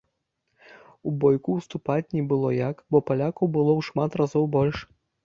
У 1.11 1.11
бойку 1.23 1.57
ўступаць 1.57 2.13
не 2.19 2.23
было 2.31 2.49
як, 2.69 2.81
бо 2.95 3.03
палякаў 3.11 3.53
было 3.59 3.71
ў 3.79 3.89
шмат 3.89 4.11
разоў 4.23 4.49
больш. 4.57 4.79